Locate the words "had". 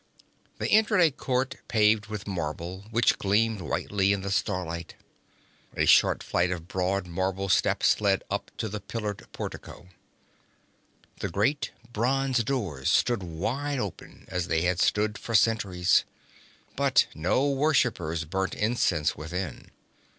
14.63-14.79